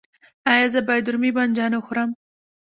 [0.51, 2.09] ایا زه باید رومی بانجان وخورم؟